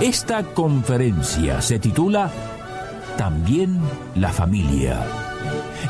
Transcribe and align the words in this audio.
Esta 0.00 0.44
conferencia 0.44 1.60
se 1.60 1.80
titula 1.80 2.30
También 3.16 3.80
la 4.14 4.32
familia 4.32 5.04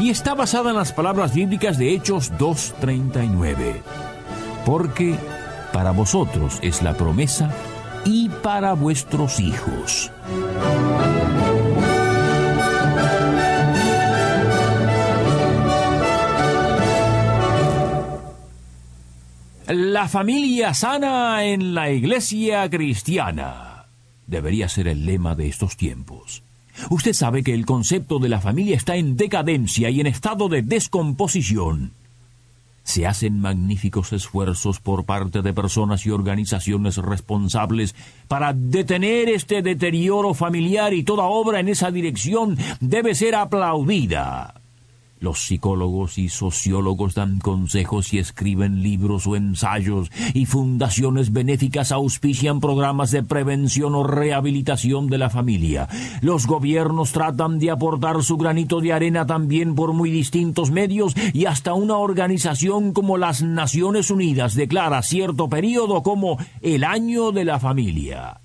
y 0.00 0.08
está 0.08 0.34
basada 0.34 0.70
en 0.70 0.76
las 0.76 0.92
palabras 0.92 1.34
bíblicas 1.34 1.76
de 1.76 1.92
Hechos 1.92 2.32
2.39. 2.38 3.82
Porque 4.64 5.14
para 5.74 5.90
vosotros 5.90 6.58
es 6.62 6.82
la 6.82 6.94
promesa 6.94 7.50
y 8.06 8.30
para 8.30 8.72
vuestros 8.72 9.40
hijos. 9.40 10.10
La 19.66 20.08
familia 20.08 20.72
sana 20.72 21.44
en 21.44 21.74
la 21.74 21.90
iglesia 21.90 22.70
cristiana 22.70 23.67
debería 24.28 24.68
ser 24.68 24.86
el 24.86 25.04
lema 25.04 25.34
de 25.34 25.48
estos 25.48 25.76
tiempos. 25.76 26.44
Usted 26.90 27.12
sabe 27.12 27.42
que 27.42 27.54
el 27.54 27.66
concepto 27.66 28.20
de 28.20 28.28
la 28.28 28.40
familia 28.40 28.76
está 28.76 28.94
en 28.94 29.16
decadencia 29.16 29.90
y 29.90 30.00
en 30.00 30.06
estado 30.06 30.48
de 30.48 30.62
descomposición. 30.62 31.92
Se 32.84 33.06
hacen 33.06 33.40
magníficos 33.40 34.12
esfuerzos 34.12 34.80
por 34.80 35.04
parte 35.04 35.42
de 35.42 35.52
personas 35.52 36.06
y 36.06 36.10
organizaciones 36.10 36.96
responsables 36.96 37.94
para 38.28 38.54
detener 38.54 39.28
este 39.28 39.60
deterioro 39.60 40.32
familiar 40.32 40.94
y 40.94 41.02
toda 41.02 41.24
obra 41.24 41.60
en 41.60 41.68
esa 41.68 41.90
dirección 41.90 42.56
debe 42.80 43.14
ser 43.14 43.34
aplaudida. 43.34 44.57
Los 45.20 45.40
psicólogos 45.40 46.16
y 46.18 46.28
sociólogos 46.28 47.14
dan 47.14 47.38
consejos 47.40 48.12
y 48.12 48.18
escriben 48.18 48.82
libros 48.82 49.26
o 49.26 49.34
ensayos, 49.34 50.10
y 50.32 50.46
fundaciones 50.46 51.32
benéficas 51.32 51.90
auspician 51.90 52.60
programas 52.60 53.10
de 53.10 53.24
prevención 53.24 53.94
o 53.96 54.04
rehabilitación 54.04 55.08
de 55.08 55.18
la 55.18 55.28
familia. 55.28 55.88
Los 56.22 56.46
gobiernos 56.46 57.12
tratan 57.12 57.58
de 57.58 57.70
aportar 57.70 58.22
su 58.22 58.36
granito 58.36 58.80
de 58.80 58.92
arena 58.92 59.26
también 59.26 59.74
por 59.74 59.92
muy 59.92 60.10
distintos 60.10 60.70
medios, 60.70 61.14
y 61.32 61.46
hasta 61.46 61.74
una 61.74 61.96
organización 61.96 62.92
como 62.92 63.18
las 63.18 63.42
Naciones 63.42 64.10
Unidas 64.10 64.54
declara 64.54 65.02
cierto 65.02 65.48
periodo 65.48 66.02
como 66.02 66.38
el 66.62 66.84
año 66.84 67.32
de 67.32 67.44
la 67.44 67.58
familia. 67.58 68.40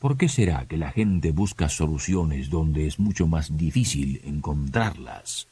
¿Por 0.00 0.16
qué 0.16 0.30
será 0.30 0.64
que 0.66 0.78
la 0.78 0.92
gente 0.92 1.30
busca 1.30 1.68
soluciones 1.68 2.48
donde 2.48 2.86
es 2.86 2.98
mucho 2.98 3.26
más 3.26 3.58
difícil 3.58 4.22
encontrarlas? 4.24 5.46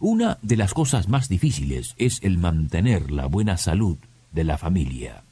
Una 0.00 0.38
de 0.42 0.56
las 0.56 0.74
cosas 0.74 1.08
más 1.08 1.28
difíciles 1.28 1.94
es 1.98 2.18
el 2.22 2.36
mantener 2.38 3.12
la 3.12 3.26
buena 3.26 3.56
salud 3.56 3.96
de 4.32 4.42
la 4.42 4.58
familia. 4.58 5.22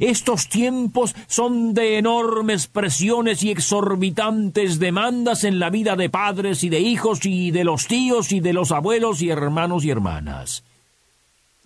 Estos 0.00 0.50
tiempos 0.50 1.14
son 1.26 1.72
de 1.72 1.96
enormes 1.96 2.66
presiones 2.66 3.42
y 3.42 3.50
exorbitantes 3.50 4.78
demandas 4.78 5.44
en 5.44 5.58
la 5.58 5.70
vida 5.70 5.96
de 5.96 6.10
padres 6.10 6.62
y 6.62 6.68
de 6.68 6.80
hijos 6.80 7.24
y 7.24 7.50
de 7.50 7.64
los 7.64 7.86
tíos 7.86 8.32
y 8.32 8.40
de 8.40 8.52
los 8.52 8.70
abuelos 8.70 9.22
y 9.22 9.30
hermanos 9.30 9.84
y 9.86 9.90
hermanas. 9.90 10.62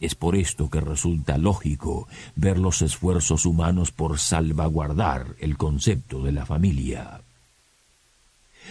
Es 0.00 0.14
por 0.14 0.36
esto 0.36 0.70
que 0.70 0.81
resulta 0.81 1.38
lógico 1.38 2.06
ver 2.36 2.59
los 2.59 2.82
esfuerzos 2.82 3.44
humanos 3.44 3.91
por 3.91 4.19
salvaguardar 4.19 5.34
el 5.41 5.56
concepto 5.56 6.22
de 6.22 6.32
la 6.32 6.47
familia. 6.47 7.20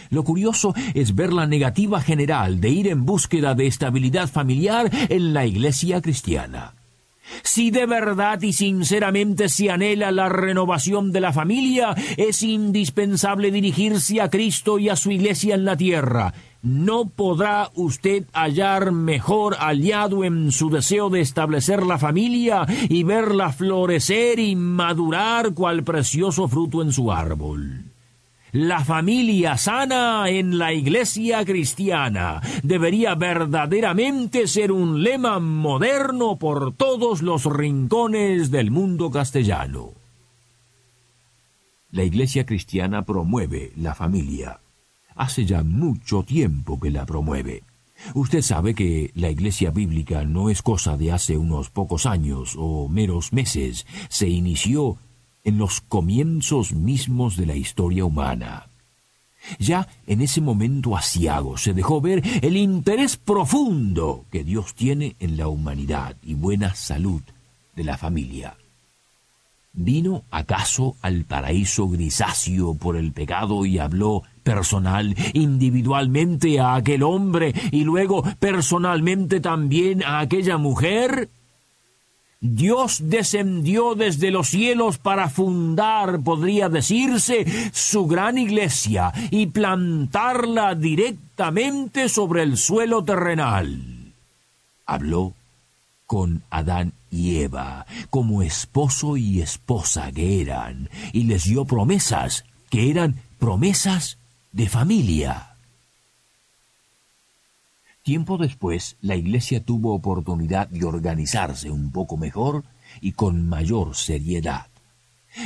Lo 0.09 0.23
curioso 0.23 0.73
es 0.93 1.15
ver 1.15 1.33
la 1.33 1.45
negativa 1.45 1.99
general 1.99 2.61
de 2.61 2.69
ir 2.69 2.88
en 2.88 3.05
búsqueda 3.05 3.55
de 3.55 3.67
estabilidad 3.67 4.29
familiar 4.29 4.89
en 5.09 5.33
la 5.33 5.45
iglesia 5.45 6.01
cristiana. 6.01 6.73
Si 7.44 7.71
de 7.71 7.85
verdad 7.85 8.41
y 8.41 8.53
sinceramente 8.53 9.49
se 9.49 9.69
anhela 9.69 10.11
la 10.11 10.29
renovación 10.29 11.11
de 11.11 11.19
la 11.19 11.33
familia, 11.33 11.94
es 12.15 12.41
indispensable 12.41 13.51
dirigirse 13.51 14.21
a 14.21 14.29
Cristo 14.29 14.79
y 14.79 14.88
a 14.88 14.95
su 14.95 15.11
iglesia 15.11 15.55
en 15.55 15.65
la 15.65 15.75
tierra, 15.75 16.33
no 16.67 17.05
podrá 17.07 17.72
usted 17.75 18.25
hallar 18.33 18.91
mejor 18.91 19.55
aliado 19.57 20.25
en 20.25 20.51
su 20.51 20.69
deseo 20.69 21.09
de 21.09 21.22
establecer 21.22 21.83
la 21.83 21.97
familia 21.97 22.66
y 22.89 23.03
verla 23.03 23.53
florecer 23.53 24.38
y 24.39 24.55
madurar 24.57 25.53
cual 25.53 25.83
precioso 25.83 26.50
fruto 26.50 26.81
en 26.81 26.91
su 26.91 27.11
árbol. 27.11 27.85
La 28.51 28.83
familia 28.83 29.57
sana 29.57 30.29
en 30.29 30.57
la 30.57 30.73
iglesia 30.73 31.45
cristiana 31.45 32.41
debería 32.63 33.16
verdaderamente 33.16 34.47
ser 34.47 34.73
un 34.73 35.03
lema 35.03 35.39
moderno 35.39 36.38
por 36.38 36.73
todos 36.73 37.22
los 37.22 37.45
rincones 37.45 38.51
del 38.51 38.72
mundo 38.72 39.09
castellano. 39.09 39.91
La 41.91 42.03
iglesia 42.03 42.45
cristiana 42.45 43.03
promueve 43.03 43.72
la 43.77 43.95
familia 43.95 44.59
hace 45.17 45.45
ya 45.45 45.63
mucho 45.63 46.23
tiempo 46.23 46.79
que 46.79 46.91
la 46.91 47.05
promueve. 47.05 47.63
Usted 48.13 48.41
sabe 48.41 48.75
que 48.75 49.11
la 49.16 49.29
Iglesia 49.29 49.72
Bíblica 49.72 50.23
no 50.23 50.50
es 50.50 50.61
cosa 50.61 50.97
de 50.97 51.11
hace 51.11 51.38
unos 51.38 51.69
pocos 51.69 52.05
años 52.05 52.55
o 52.57 52.88
meros 52.88 53.33
meses, 53.33 53.85
se 54.09 54.29
inició 54.29 54.97
en 55.44 55.57
los 55.57 55.81
comienzos 55.81 56.73
mismos 56.73 57.38
de 57.38 57.45
la 57.47 57.56
historia 57.56 58.06
humana. 58.06 58.67
Ya 59.59 59.88
en 60.06 60.22
ese 60.22 60.41
momento 60.41 60.95
asiago 60.95 61.57
se 61.57 61.73
dejó 61.73 62.01
ver 62.01 62.22
el 62.41 62.57
interés 62.57 63.17
profundo 63.17 64.25
que 64.31 64.44
Dios 64.44 64.75
tiene 64.75 65.16
en 65.19 65.38
la 65.38 65.47
humanidad 65.47 66.17
y 66.22 66.33
buena 66.33 66.75
salud 66.75 67.22
de 67.75 67.83
la 67.83 67.97
familia. 67.97 68.57
¿Vino 69.73 70.23
acaso 70.31 70.95
al 71.01 71.23
paraíso 71.23 71.88
grisáceo 71.88 72.73
por 72.73 72.97
el 72.97 73.11
pecado 73.13 73.66
y 73.66 73.77
habló 73.77 74.23
personal, 74.47 75.13
individualmente 75.34 76.58
a 76.62 76.75
aquel 76.75 77.03
hombre 77.03 77.53
y 77.69 77.84
luego 77.84 78.24
personalmente 78.40 79.41
también 79.41 80.06
a 80.06 80.19
aquella 80.19 80.58
mujer? 80.58 81.28
Dios 82.40 83.02
descendió 83.03 83.94
desde 83.96 84.31
los 84.31 84.47
cielos 84.47 85.00
para 85.00 85.30
fundar, 85.30 86.22
podría 86.22 86.69
decirse, 86.69 87.46
su 87.74 88.07
gran 88.07 88.38
iglesia 88.38 89.12
y 89.31 89.47
plantarla 89.47 90.75
directamente 90.75 92.07
sobre 92.07 92.44
el 92.44 92.56
suelo 92.56 93.03
terrenal. 93.03 93.81
Habló 94.86 95.34
con 96.06 96.41
Adán 96.50 96.94
y 97.12 97.40
Eva, 97.40 97.86
como 98.09 98.41
esposo 98.44 99.18
y 99.18 99.41
esposa 99.41 100.09
que 100.13 100.40
eran, 100.40 100.90
y 101.12 101.24
les 101.24 101.44
dio 101.44 101.66
promesas, 101.66 102.46
que 102.69 102.90
eran 102.90 103.16
promesas 103.40 104.18
de 104.57 104.68
familia. 104.68 105.56
Tiempo 108.01 108.40
después, 108.40 108.97
la 109.01 109.16
Iglesia 109.16 109.63
tuvo 109.63 109.94
oportunidad 109.94 110.68
de 110.68 110.84
organizarse 110.84 111.69
un 111.69 111.91
poco 111.91 112.18
mejor 112.18 112.63
y 113.00 113.12
con 113.12 113.47
mayor 113.47 113.95
seriedad. 113.95 114.66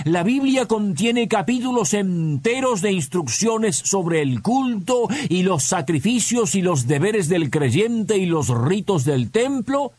La 0.05 0.23
Biblia 0.23 0.66
contiene 0.66 1.28
capítulos 1.28 1.93
enteros 1.93 2.79
de 2.79 2.93
instrucciones 2.93 3.75
sobre 3.75 4.22
el 4.22 4.41
culto 4.41 5.09
y 5.28 5.43
los 5.43 5.63
sacrificios 5.63 6.55
y 6.55 6.61
los 6.61 6.87
deberes 6.87 7.28
del 7.28 7.49
creyente 7.49 8.17
y 8.17 8.28
los 8.28 8.47
ritos 8.47 9.03
del 9.03 9.29
templo 9.29 9.91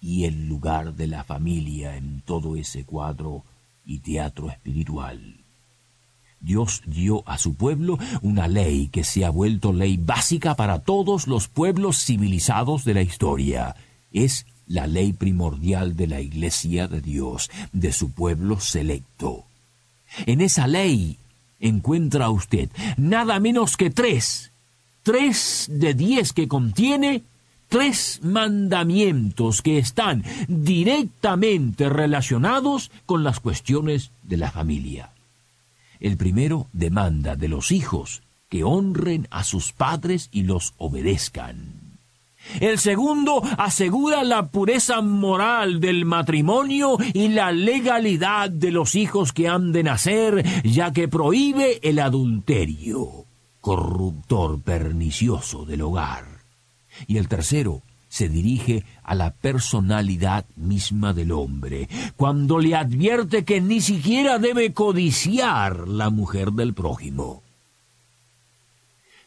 y 0.00 0.24
el 0.24 0.48
lugar 0.48 0.94
de 0.94 1.06
la 1.06 1.22
familia 1.22 1.96
en 1.96 2.20
todo 2.22 2.56
ese 2.56 2.84
cuadro 2.84 3.44
y 3.84 4.00
teatro 4.00 4.50
espiritual. 4.50 5.45
Dios 6.40 6.82
dio 6.86 7.22
a 7.26 7.38
su 7.38 7.54
pueblo 7.54 7.98
una 8.22 8.48
ley 8.48 8.88
que 8.88 9.04
se 9.04 9.24
ha 9.24 9.30
vuelto 9.30 9.72
ley 9.72 9.96
básica 9.96 10.54
para 10.54 10.80
todos 10.80 11.26
los 11.26 11.48
pueblos 11.48 12.04
civilizados 12.04 12.84
de 12.84 12.94
la 12.94 13.02
historia. 13.02 13.76
Es 14.12 14.46
la 14.66 14.86
ley 14.86 15.12
primordial 15.12 15.96
de 15.96 16.06
la 16.06 16.20
Iglesia 16.20 16.88
de 16.88 17.00
Dios, 17.00 17.50
de 17.72 17.92
su 17.92 18.10
pueblo 18.10 18.60
selecto. 18.60 19.44
En 20.26 20.40
esa 20.40 20.66
ley 20.66 21.18
encuentra 21.60 22.30
usted 22.30 22.70
nada 22.96 23.40
menos 23.40 23.76
que 23.76 23.90
tres, 23.90 24.52
tres 25.02 25.66
de 25.70 25.94
diez 25.94 26.32
que 26.32 26.48
contiene 26.48 27.22
tres 27.68 28.20
mandamientos 28.22 29.62
que 29.62 29.78
están 29.78 30.24
directamente 30.48 31.88
relacionados 31.88 32.90
con 33.06 33.24
las 33.24 33.40
cuestiones 33.40 34.10
de 34.22 34.36
la 34.36 34.50
familia. 34.50 35.10
El 36.00 36.16
primero 36.16 36.68
demanda 36.72 37.36
de 37.36 37.48
los 37.48 37.70
hijos 37.70 38.22
que 38.48 38.64
honren 38.64 39.26
a 39.30 39.44
sus 39.44 39.72
padres 39.72 40.28
y 40.32 40.42
los 40.42 40.74
obedezcan. 40.76 41.86
El 42.60 42.78
segundo 42.78 43.42
asegura 43.58 44.22
la 44.22 44.50
pureza 44.50 45.00
moral 45.00 45.80
del 45.80 46.04
matrimonio 46.04 46.96
y 47.12 47.28
la 47.28 47.50
legalidad 47.52 48.50
de 48.50 48.70
los 48.70 48.94
hijos 48.94 49.32
que 49.32 49.48
han 49.48 49.72
de 49.72 49.82
nacer, 49.82 50.62
ya 50.64 50.92
que 50.92 51.08
prohíbe 51.08 51.80
el 51.82 51.98
adulterio, 51.98 53.24
corruptor 53.60 54.62
pernicioso 54.62 55.64
del 55.64 55.82
hogar. 55.82 56.24
Y 57.06 57.18
el 57.18 57.28
tercero 57.28 57.82
se 58.08 58.28
dirige 58.28 58.84
a 59.02 59.14
la 59.14 59.32
personalidad 59.32 60.46
misma 60.56 61.12
del 61.12 61.32
hombre, 61.32 61.88
cuando 62.16 62.58
le 62.58 62.74
advierte 62.74 63.44
que 63.44 63.60
ni 63.60 63.80
siquiera 63.80 64.38
debe 64.38 64.72
codiciar 64.72 65.88
la 65.88 66.10
mujer 66.10 66.52
del 66.52 66.74
prójimo. 66.74 67.42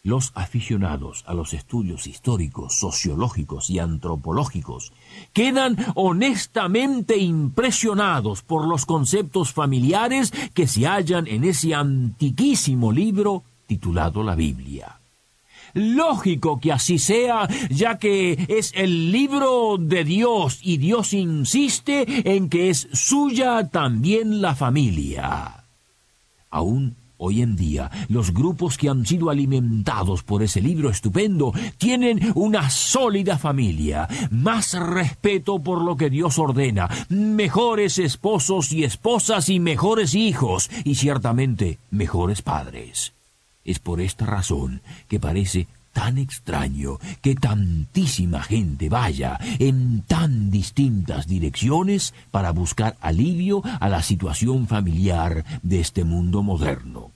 Los 0.01 0.31
aficionados 0.33 1.25
a 1.27 1.33
los 1.33 1.53
estudios 1.53 2.07
históricos, 2.07 2.79
sociológicos 2.79 3.69
y 3.69 3.79
antropológicos 3.79 4.93
quedan 5.33 5.77
honestamente 5.93 7.17
impresionados 7.17 8.41
por 8.41 8.65
los 8.65 8.85
conceptos 8.85 9.51
familiares 9.51 10.31
que 10.53 10.67
se 10.67 10.87
hallan 10.87 11.27
en 11.27 11.43
ese 11.43 11.75
antiquísimo 11.75 12.93
libro 12.93 13.43
titulado 13.67 14.23
la 14.23 14.35
Biblia. 14.35 14.98
Lógico 15.73 16.59
que 16.59 16.71
así 16.71 16.99
sea, 16.99 17.47
ya 17.69 17.97
que 17.97 18.45
es 18.47 18.71
el 18.75 19.11
libro 19.11 19.77
de 19.79 20.03
Dios 20.03 20.59
y 20.61 20.77
Dios 20.77 21.13
insiste 21.13 22.05
en 22.35 22.49
que 22.49 22.69
es 22.69 22.87
suya 22.93 23.69
también 23.69 24.41
la 24.41 24.55
familia. 24.55 25.65
Aún 26.49 26.95
Hoy 27.21 27.41
en 27.41 27.57
día, 27.57 27.91
los 28.07 28.33
grupos 28.33 28.77
que 28.77 28.87
han 28.87 29.05
sido 29.05 29.29
alimentados 29.29 30.23
por 30.23 30.41
ese 30.41 30.61
libro 30.61 30.89
estupendo 30.89 31.51
tienen 31.77 32.31
una 32.33 32.69
sólida 32.69 33.37
familia, 33.37 34.07
más 34.31 34.73
respeto 34.79 35.59
por 35.59 35.81
lo 35.81 35.97
que 35.97 36.09
Dios 36.09 36.39
ordena, 36.39 36.87
mejores 37.09 37.97
esposos 37.97 38.71
y 38.71 38.85
esposas 38.85 39.49
y 39.49 39.59
mejores 39.59 40.15
hijos, 40.15 40.71
y 40.85 40.95
ciertamente 40.95 41.77
mejores 41.91 42.41
padres. 42.41 43.18
Es 43.69 43.77
por 43.77 44.01
esta 44.01 44.25
razón 44.25 44.81
que 45.07 45.19
parece 45.19 45.67
tan 45.93 46.17
extraño 46.17 46.97
que 47.21 47.35
tantísima 47.35 48.41
gente 48.41 48.89
vaya 48.89 49.39
en 49.59 50.01
tan 50.07 50.49
distintas 50.49 51.27
direcciones 51.27 52.15
para 52.31 52.49
buscar 52.51 52.97
alivio 52.99 53.61
a 53.79 53.87
la 53.87 54.01
situación 54.01 54.67
familiar 54.67 55.45
de 55.61 55.81
este 55.81 56.03
mundo 56.03 56.41
moderno. 56.41 57.11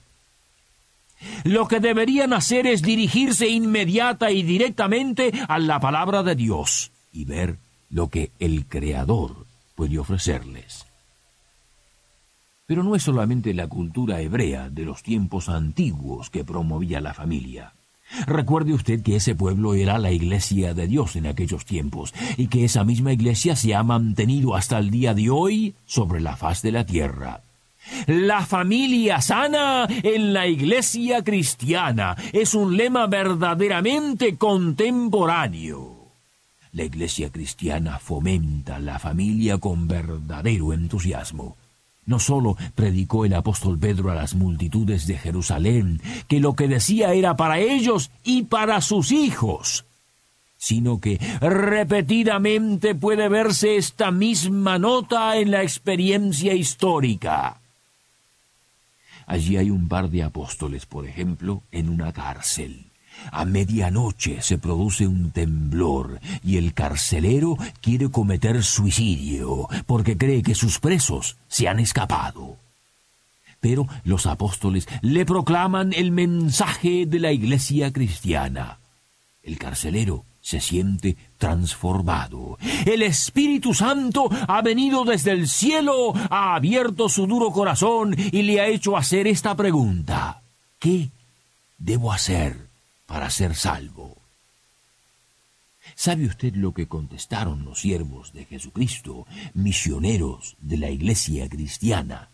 Lo 1.42 1.66
que 1.66 1.80
deberían 1.80 2.32
hacer 2.32 2.68
es 2.68 2.82
dirigirse 2.82 3.48
inmediata 3.48 4.30
y 4.30 4.44
directamente 4.44 5.32
a 5.48 5.58
la 5.58 5.80
palabra 5.80 6.22
de 6.22 6.36
Dios 6.36 6.92
y 7.12 7.24
ver 7.24 7.56
lo 7.90 8.10
que 8.10 8.30
el 8.38 8.66
Creador 8.66 9.44
puede 9.74 9.98
ofrecerles. 9.98 10.86
Pero 12.66 12.82
no 12.82 12.96
es 12.96 13.02
solamente 13.02 13.52
la 13.52 13.66
cultura 13.66 14.20
hebrea 14.20 14.70
de 14.70 14.84
los 14.84 15.02
tiempos 15.02 15.48
antiguos 15.48 16.30
que 16.30 16.44
promovía 16.44 17.00
la 17.00 17.12
familia. 17.12 17.74
Recuerde 18.26 18.72
usted 18.72 19.02
que 19.02 19.16
ese 19.16 19.34
pueblo 19.34 19.74
era 19.74 19.98
la 19.98 20.12
iglesia 20.12 20.72
de 20.72 20.86
Dios 20.86 21.16
en 21.16 21.26
aquellos 21.26 21.64
tiempos 21.64 22.14
y 22.36 22.46
que 22.46 22.64
esa 22.64 22.84
misma 22.84 23.12
iglesia 23.12 23.56
se 23.56 23.74
ha 23.74 23.82
mantenido 23.82 24.54
hasta 24.54 24.78
el 24.78 24.90
día 24.90 25.14
de 25.14 25.30
hoy 25.30 25.74
sobre 25.84 26.20
la 26.20 26.36
faz 26.36 26.62
de 26.62 26.72
la 26.72 26.86
tierra. 26.86 27.42
La 28.06 28.46
familia 28.46 29.20
sana 29.20 29.86
en 30.02 30.32
la 30.32 30.46
iglesia 30.46 31.22
cristiana 31.22 32.16
es 32.32 32.54
un 32.54 32.76
lema 32.76 33.06
verdaderamente 33.06 34.36
contemporáneo. 34.36 35.92
La 36.72 36.84
iglesia 36.84 37.30
cristiana 37.30 37.98
fomenta 37.98 38.78
la 38.78 38.98
familia 38.98 39.58
con 39.58 39.86
verdadero 39.86 40.72
entusiasmo. 40.72 41.56
No 42.06 42.18
sólo 42.18 42.56
predicó 42.74 43.24
el 43.24 43.34
apóstol 43.34 43.78
Pedro 43.78 44.10
a 44.10 44.14
las 44.14 44.34
multitudes 44.34 45.06
de 45.06 45.16
Jerusalén, 45.16 46.00
que 46.28 46.40
lo 46.40 46.54
que 46.54 46.68
decía 46.68 47.14
era 47.14 47.36
para 47.36 47.58
ellos 47.58 48.10
y 48.22 48.42
para 48.42 48.80
sus 48.80 49.10
hijos, 49.10 49.86
sino 50.56 51.00
que 51.00 51.18
repetidamente 51.40 52.94
puede 52.94 53.28
verse 53.28 53.76
esta 53.76 54.10
misma 54.10 54.78
nota 54.78 55.38
en 55.38 55.50
la 55.50 55.62
experiencia 55.62 56.54
histórica. 56.54 57.60
Allí 59.26 59.56
hay 59.56 59.70
un 59.70 59.88
par 59.88 60.10
de 60.10 60.22
apóstoles, 60.22 60.84
por 60.84 61.06
ejemplo, 61.06 61.62
en 61.72 61.88
una 61.88 62.12
cárcel. 62.12 62.93
A 63.30 63.44
medianoche 63.44 64.42
se 64.42 64.58
produce 64.58 65.06
un 65.06 65.30
temblor 65.30 66.20
y 66.42 66.56
el 66.56 66.74
carcelero 66.74 67.56
quiere 67.80 68.10
cometer 68.10 68.62
suicidio 68.62 69.68
porque 69.86 70.16
cree 70.16 70.42
que 70.42 70.54
sus 70.54 70.78
presos 70.78 71.36
se 71.48 71.68
han 71.68 71.80
escapado. 71.80 72.56
Pero 73.60 73.86
los 74.04 74.26
apóstoles 74.26 74.86
le 75.00 75.24
proclaman 75.24 75.92
el 75.94 76.10
mensaje 76.10 77.06
de 77.06 77.18
la 77.18 77.32
iglesia 77.32 77.92
cristiana. 77.92 78.78
El 79.42 79.58
carcelero 79.58 80.24
se 80.44 80.60
siente 80.60 81.16
transformado. 81.38 82.58
El 82.84 83.02
Espíritu 83.02 83.72
Santo 83.72 84.28
ha 84.46 84.60
venido 84.60 85.06
desde 85.06 85.30
el 85.30 85.48
cielo, 85.48 86.12
ha 86.28 86.54
abierto 86.54 87.08
su 87.08 87.26
duro 87.26 87.50
corazón 87.50 88.14
y 88.30 88.42
le 88.42 88.60
ha 88.60 88.66
hecho 88.66 88.98
hacer 88.98 89.26
esta 89.26 89.54
pregunta. 89.54 90.42
¿Qué 90.78 91.08
debo 91.78 92.12
hacer 92.12 92.63
para 93.06 93.30
ser 93.30 93.54
salvo. 93.54 94.16
¿Sabe 95.94 96.26
usted 96.26 96.54
lo 96.54 96.72
que 96.72 96.88
contestaron 96.88 97.64
los 97.64 97.80
siervos 97.80 98.32
de 98.32 98.46
Jesucristo, 98.46 99.26
misioneros 99.52 100.56
de 100.60 100.78
la 100.78 100.90
Iglesia 100.90 101.48
cristiana? 101.48 102.30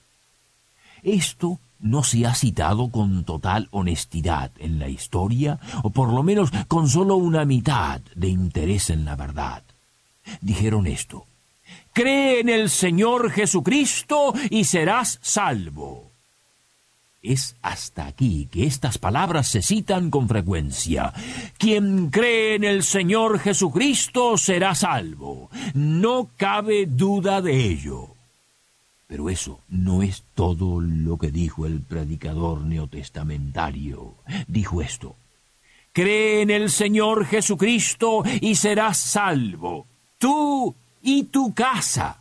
Esto 1.03 1.59
no 1.81 2.05
se 2.05 2.27
ha 2.27 2.35
citado 2.35 2.91
con 2.91 3.25
total 3.25 3.69
honestidad 3.71 4.53
en 4.59 4.79
la 4.79 4.89
historia, 4.89 5.59
o 5.83 5.91
por 5.91 6.13
lo 6.13 6.23
menos 6.23 6.51
con 6.69 6.89
solo 6.89 7.17
una 7.17 7.45
mitad 7.45 8.01
de 8.15 8.29
interés 8.29 8.91
en 8.91 9.05
la 9.05 9.17
verdad. 9.17 9.63
Dijeron 10.41 10.87
esto, 10.87 11.27
Cree 11.93 12.41
en 12.41 12.49
el 12.49 12.71
Señor 12.71 13.31
Jesucristo 13.31 14.33
y 14.49 14.65
serás 14.65 15.19
salvo. 15.23 16.10
Es 17.23 17.57
hasta 17.61 18.07
aquí 18.07 18.49
que 18.51 18.67
estas 18.67 18.97
palabras 18.97 19.49
se 19.49 19.61
citan 19.61 20.11
con 20.11 20.27
frecuencia. 20.27 21.13
Quien 21.59 22.09
cree 22.09 22.55
en 22.55 22.65
el 22.65 22.83
Señor 22.83 23.39
Jesucristo 23.39 24.39
será 24.39 24.75
salvo. 24.75 25.51
No 25.75 26.31
cabe 26.39 26.87
duda 26.87 27.43
de 27.43 27.67
ello. 27.67 28.15
Pero 29.07 29.29
eso 29.29 29.61
no 29.69 30.03
es 30.03 30.23
todo 30.35 30.81
lo 30.81 31.19
que 31.19 31.31
dijo 31.31 31.67
el 31.67 31.81
predicador 31.81 32.63
neotestamentario. 32.63 34.15
Dijo 34.47 34.81
esto. 34.81 35.17
Cree 35.93 36.43
en 36.43 36.51
el 36.51 36.71
Señor 36.71 37.27
Jesucristo 37.27 38.23
y 38.41 38.55
serás 38.55 38.97
salvo, 38.99 39.87
tú 40.19 40.75
y 41.03 41.25
tu 41.25 41.53
casa. 41.53 42.20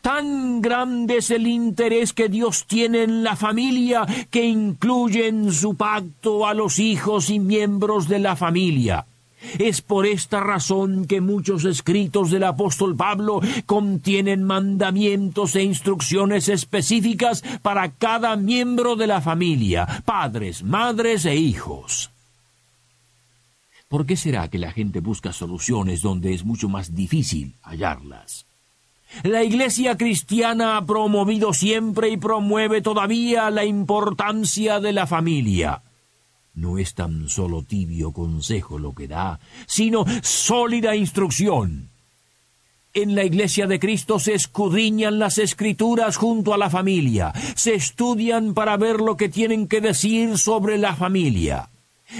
Tan 0.00 0.60
grande 0.60 1.18
es 1.18 1.30
el 1.30 1.46
interés 1.46 2.12
que 2.12 2.28
Dios 2.28 2.66
tiene 2.66 3.02
en 3.02 3.22
la 3.22 3.36
familia 3.36 4.06
que 4.30 4.44
incluye 4.44 5.28
en 5.28 5.52
su 5.52 5.74
pacto 5.74 6.46
a 6.46 6.54
los 6.54 6.78
hijos 6.78 7.30
y 7.30 7.38
miembros 7.38 8.08
de 8.08 8.18
la 8.18 8.36
familia. 8.36 9.06
Es 9.58 9.82
por 9.82 10.06
esta 10.06 10.40
razón 10.40 11.06
que 11.06 11.20
muchos 11.20 11.64
escritos 11.64 12.30
del 12.30 12.44
apóstol 12.44 12.96
Pablo 12.96 13.40
contienen 13.66 14.42
mandamientos 14.42 15.54
e 15.54 15.62
instrucciones 15.62 16.48
específicas 16.48 17.42
para 17.62 17.92
cada 17.92 18.36
miembro 18.36 18.96
de 18.96 19.06
la 19.06 19.20
familia, 19.20 20.02
padres, 20.04 20.62
madres 20.64 21.24
e 21.24 21.36
hijos. 21.36 22.10
¿Por 23.88 24.04
qué 24.06 24.16
será 24.16 24.48
que 24.48 24.58
la 24.58 24.72
gente 24.72 25.00
busca 25.00 25.32
soluciones 25.32 26.02
donde 26.02 26.34
es 26.34 26.44
mucho 26.44 26.68
más 26.68 26.94
difícil 26.94 27.54
hallarlas? 27.62 28.47
La 29.22 29.42
Iglesia 29.42 29.96
cristiana 29.96 30.76
ha 30.76 30.84
promovido 30.84 31.52
siempre 31.52 32.10
y 32.10 32.16
promueve 32.16 32.82
todavía 32.82 33.50
la 33.50 33.64
importancia 33.64 34.80
de 34.80 34.92
la 34.92 35.06
familia. 35.06 35.82
No 36.54 36.78
es 36.78 36.94
tan 36.94 37.28
solo 37.28 37.62
tibio 37.62 38.12
consejo 38.12 38.78
lo 38.78 38.94
que 38.94 39.08
da, 39.08 39.38
sino 39.66 40.04
sólida 40.22 40.96
instrucción. 40.96 41.90
En 42.94 43.14
la 43.14 43.24
Iglesia 43.24 43.66
de 43.66 43.78
Cristo 43.78 44.18
se 44.18 44.34
escudriñan 44.34 45.18
las 45.18 45.38
escrituras 45.38 46.16
junto 46.16 46.54
a 46.54 46.58
la 46.58 46.68
familia, 46.68 47.32
se 47.54 47.74
estudian 47.74 48.54
para 48.54 48.76
ver 48.76 49.00
lo 49.00 49.16
que 49.16 49.28
tienen 49.28 49.68
que 49.68 49.80
decir 49.80 50.36
sobre 50.38 50.78
la 50.78 50.96
familia. 50.96 51.70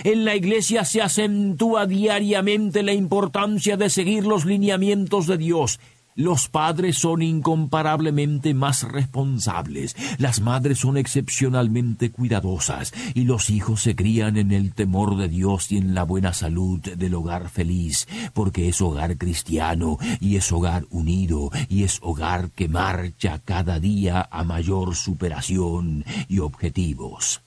En 0.04 0.24
la 0.24 0.36
Iglesia 0.36 0.84
se 0.84 1.00
acentúa 1.00 1.86
diariamente 1.86 2.82
la 2.82 2.92
importancia 2.92 3.76
de 3.76 3.88
seguir 3.88 4.24
los 4.24 4.44
lineamientos 4.44 5.26
de 5.26 5.38
Dios. 5.38 5.80
Los 6.18 6.48
padres 6.48 6.98
son 6.98 7.22
incomparablemente 7.22 8.52
más 8.52 8.82
responsables, 8.82 9.94
las 10.18 10.40
madres 10.40 10.80
son 10.80 10.96
excepcionalmente 10.96 12.10
cuidadosas, 12.10 12.92
y 13.14 13.22
los 13.22 13.50
hijos 13.50 13.82
se 13.82 13.94
crían 13.94 14.36
en 14.36 14.50
el 14.50 14.74
temor 14.74 15.16
de 15.16 15.28
Dios 15.28 15.70
y 15.70 15.76
en 15.76 15.94
la 15.94 16.02
buena 16.02 16.32
salud 16.32 16.80
del 16.80 17.14
hogar 17.14 17.50
feliz, 17.50 18.08
porque 18.34 18.68
es 18.68 18.80
hogar 18.80 19.16
cristiano, 19.16 19.96
y 20.18 20.34
es 20.34 20.50
hogar 20.50 20.86
unido, 20.90 21.52
y 21.68 21.84
es 21.84 22.00
hogar 22.02 22.50
que 22.50 22.66
marcha 22.66 23.38
cada 23.44 23.78
día 23.78 24.28
a 24.28 24.42
mayor 24.42 24.96
superación 24.96 26.04
y 26.26 26.40
objetivos. 26.40 27.42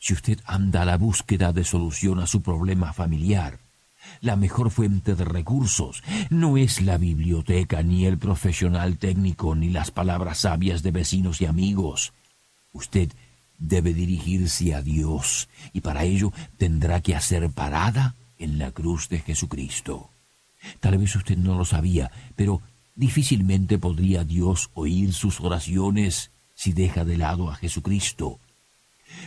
Si 0.00 0.14
usted 0.14 0.40
anda 0.46 0.82
a 0.82 0.84
la 0.84 0.96
búsqueda 0.96 1.52
de 1.52 1.62
solución 1.62 2.18
a 2.18 2.26
su 2.26 2.42
problema 2.42 2.92
familiar, 2.92 3.61
la 4.20 4.36
mejor 4.36 4.70
fuente 4.70 5.14
de 5.14 5.24
recursos 5.24 6.02
no 6.30 6.56
es 6.56 6.80
la 6.80 6.98
biblioteca, 6.98 7.82
ni 7.82 8.06
el 8.06 8.18
profesional 8.18 8.98
técnico, 8.98 9.54
ni 9.54 9.70
las 9.70 9.90
palabras 9.90 10.38
sabias 10.38 10.82
de 10.82 10.90
vecinos 10.90 11.40
y 11.40 11.46
amigos. 11.46 12.12
Usted 12.72 13.12
debe 13.58 13.94
dirigirse 13.94 14.74
a 14.74 14.82
Dios 14.82 15.48
y 15.72 15.80
para 15.80 16.04
ello 16.04 16.32
tendrá 16.56 17.00
que 17.00 17.14
hacer 17.14 17.50
parada 17.50 18.16
en 18.38 18.58
la 18.58 18.72
cruz 18.72 19.08
de 19.08 19.20
Jesucristo. 19.20 20.10
Tal 20.80 20.98
vez 20.98 21.14
usted 21.16 21.36
no 21.36 21.56
lo 21.56 21.64
sabía, 21.64 22.10
pero 22.36 22.60
difícilmente 22.94 23.78
podría 23.78 24.24
Dios 24.24 24.70
oír 24.74 25.12
sus 25.12 25.40
oraciones 25.40 26.30
si 26.54 26.72
deja 26.72 27.04
de 27.04 27.16
lado 27.16 27.50
a 27.50 27.56
Jesucristo. 27.56 28.38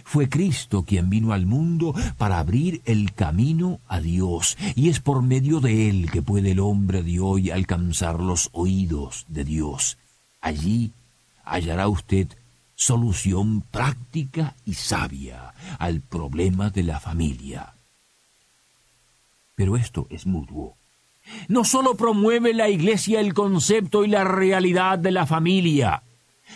Fue 0.03 0.29
Cristo 0.29 0.83
quien 0.83 1.09
vino 1.09 1.33
al 1.33 1.45
mundo 1.45 1.93
para 2.17 2.39
abrir 2.39 2.81
el 2.85 3.13
camino 3.13 3.79
a 3.87 3.99
Dios, 3.99 4.57
y 4.75 4.89
es 4.89 4.99
por 4.99 5.21
medio 5.21 5.59
de 5.59 5.89
él 5.89 6.09
que 6.11 6.21
puede 6.21 6.51
el 6.51 6.59
hombre 6.59 7.03
de 7.03 7.19
hoy 7.19 7.49
alcanzar 7.51 8.19
los 8.19 8.49
oídos 8.53 9.25
de 9.27 9.43
Dios. 9.43 9.97
Allí 10.41 10.91
hallará 11.43 11.87
usted 11.87 12.27
solución 12.75 13.61
práctica 13.61 14.55
y 14.65 14.73
sabia 14.73 15.53
al 15.79 16.01
problema 16.01 16.69
de 16.69 16.83
la 16.83 16.99
familia. 16.99 17.73
Pero 19.55 19.77
esto 19.77 20.07
es 20.09 20.25
mutuo. 20.25 20.75
No 21.47 21.63
sólo 21.63 21.95
promueve 21.95 22.53
la 22.53 22.69
Iglesia 22.69 23.19
el 23.19 23.33
concepto 23.33 24.03
y 24.03 24.09
la 24.09 24.23
realidad 24.23 24.99
de 24.99 25.11
la 25.11 25.25
familia, 25.25 26.03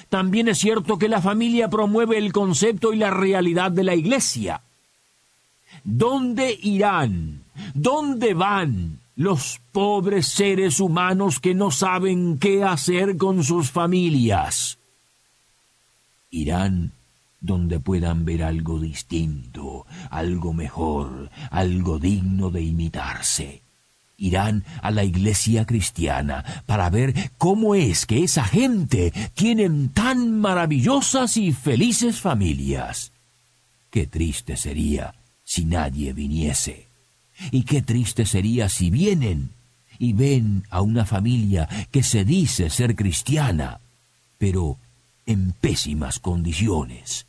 también 0.09 0.47
es 0.47 0.59
cierto 0.59 0.97
que 0.97 1.09
la 1.09 1.21
familia 1.21 1.69
promueve 1.69 2.17
el 2.17 2.33
concepto 2.33 2.93
y 2.93 2.97
la 2.97 3.11
realidad 3.11 3.71
de 3.71 3.83
la 3.83 3.95
iglesia. 3.95 4.61
¿Dónde 5.83 6.57
irán? 6.61 7.43
¿Dónde 7.73 8.33
van 8.33 8.99
los 9.15 9.59
pobres 9.71 10.27
seres 10.27 10.79
humanos 10.79 11.39
que 11.39 11.53
no 11.53 11.71
saben 11.71 12.39
qué 12.39 12.63
hacer 12.63 13.17
con 13.17 13.43
sus 13.43 13.71
familias? 13.71 14.77
Irán 16.31 16.91
donde 17.41 17.79
puedan 17.79 18.25
ver 18.25 18.43
algo 18.43 18.79
distinto, 18.79 19.85
algo 20.09 20.53
mejor, 20.53 21.29
algo 21.51 21.97
digno 21.97 22.49
de 22.49 22.61
imitarse 22.61 23.61
irán 24.19 24.63
a 24.81 24.91
la 24.91 25.03
iglesia 25.03 25.65
cristiana 25.65 26.63
para 26.65 26.89
ver 26.89 27.31
cómo 27.37 27.75
es 27.75 28.05
que 28.05 28.23
esa 28.23 28.43
gente 28.43 29.11
tienen 29.33 29.89
tan 29.89 30.39
maravillosas 30.39 31.37
y 31.37 31.53
felices 31.53 32.19
familias. 32.19 33.11
Qué 33.89 34.05
triste 34.05 34.57
sería 34.57 35.15
si 35.43 35.65
nadie 35.65 36.13
viniese. 36.13 36.87
Y 37.51 37.63
qué 37.63 37.81
triste 37.81 38.25
sería 38.25 38.67
si 38.69 38.89
vienen 38.89 39.51
y 39.97 40.13
ven 40.13 40.63
a 40.69 40.81
una 40.81 41.05
familia 41.05 41.67
que 41.89 42.03
se 42.03 42.25
dice 42.25 42.69
ser 42.69 42.95
cristiana, 42.95 43.79
pero 44.37 44.77
en 45.25 45.53
pésimas 45.53 46.19
condiciones 46.19 47.28